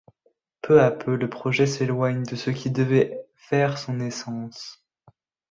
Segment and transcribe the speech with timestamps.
[0.63, 4.83] Peu à peu le projet s'éloigne de ce qui devait faire son essence.